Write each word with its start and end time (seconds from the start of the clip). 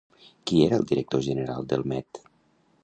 Qui 0.51 0.61
era 0.67 0.79
el 0.81 0.87
director 0.93 1.23
general 1.27 1.71
del 1.75 1.87
Met? 1.93 2.23